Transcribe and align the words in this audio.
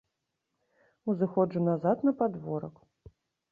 Узыходжу 1.13 1.61
назад 1.69 1.97
на 2.11 2.17
падворак. 2.25 2.75